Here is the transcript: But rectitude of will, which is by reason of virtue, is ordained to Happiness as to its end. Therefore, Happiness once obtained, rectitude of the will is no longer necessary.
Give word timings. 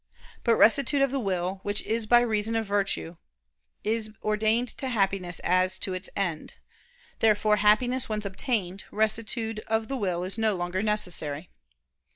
But 0.43 0.55
rectitude 0.55 1.03
of 1.03 1.11
will, 1.11 1.59
which 1.61 1.83
is 1.83 2.07
by 2.07 2.21
reason 2.21 2.55
of 2.55 2.65
virtue, 2.65 3.17
is 3.83 4.09
ordained 4.23 4.67
to 4.79 4.87
Happiness 4.89 5.37
as 5.43 5.77
to 5.77 5.93
its 5.93 6.09
end. 6.15 6.55
Therefore, 7.19 7.57
Happiness 7.57 8.09
once 8.09 8.25
obtained, 8.25 8.85
rectitude 8.89 9.59
of 9.67 9.89
the 9.89 9.95
will 9.97 10.23
is 10.23 10.39
no 10.39 10.55
longer 10.55 10.81
necessary. 10.81 11.51